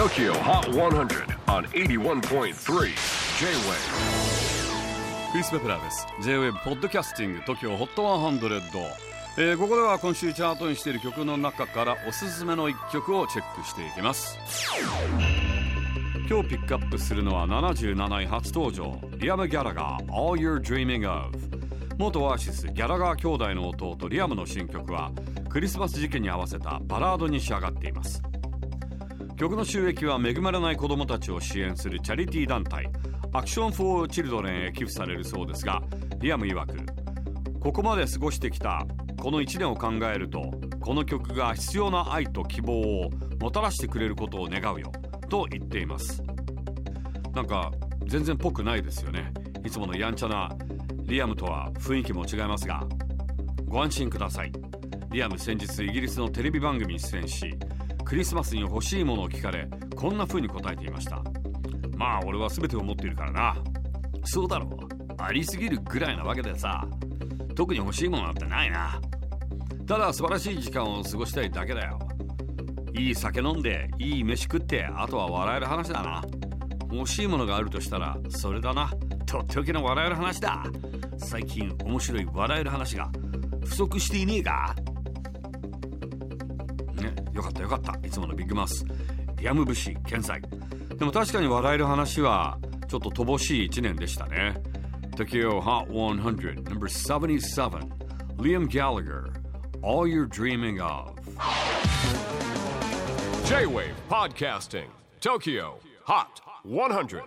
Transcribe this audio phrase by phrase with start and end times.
[0.00, 2.54] TOKYO HOT 100 on 81.3 J-WAVE
[5.30, 6.06] クリス・ベプラーです。
[6.22, 8.82] J-WAVE ポッドキャスティング TOKYO HOT 100、
[9.36, 14.38] えー、ここでは今週チャートにしている曲の中からおすすめの一曲をチェックしていきます。
[16.30, 21.38] 今日ピックアップするのは77位初登場リアム・ギャラガー All You're Dreaming Of
[21.98, 25.12] 元オアシスギャラガー兄弟の弟リアムの新曲は
[25.50, 28.22] クリスマス時期に合わせたバラードに仕上がっています。
[29.40, 32.90] 曲の収益は恵まれない子どもたちを支援するチャリティー団体
[33.32, 35.80] アクション・フォー・チルドレンへ寄付されるそうですが
[36.18, 38.84] リアム曰くここまで過ごしてきた
[39.18, 40.42] この1年を考えると
[40.82, 44.92] この曲が必要な愛と希望をもたらしてくれることを願うよ
[45.30, 46.22] と言っています。
[47.34, 47.72] なんか
[48.04, 49.32] 全然ぽくないですよね。
[49.64, 50.50] いつものやんちゃな
[51.04, 52.86] リアムとは雰囲気も違いますが
[53.64, 54.52] ご安心ください。
[55.10, 57.56] リアム先日イギリスのテレビ番組に出演し
[58.10, 61.22] クリスマスに欲しいものを聞かれこんな風に答えていました。
[61.96, 63.56] まあ俺は全てを持っているからな。
[64.24, 65.22] そうだろう。
[65.22, 66.88] ありすぎるぐらいなわけでさ。
[67.54, 69.00] 特に欲しいものなんてないな。
[69.86, 72.00] ただ素晴らしい時間を過ごしたいだけだよ。
[72.98, 76.24] いい酒飲んでいい飯食ってあとは笑える話だな。
[76.90, 78.90] 欲しいものがあるとしたらそれだな。
[79.24, 80.64] とっておきの笑える話だ。
[81.16, 83.08] 最近面白い笑える話が
[83.64, 84.74] 不足していねえか。
[87.00, 88.84] ねよかったよかったいつものビッグマウス
[89.36, 90.40] リアム節健在
[90.96, 94.54] でも確かに笑える話はちょっと乏しい1年でしたね
[95.16, 96.86] Tokyo Hot 100 No.
[96.86, 97.90] 77
[98.36, 99.32] Liam Gallagher
[99.82, 101.14] All You're Dreaming Of
[103.46, 104.88] J-WAVE PODCASTING
[105.20, 107.22] TOKYO HOT 100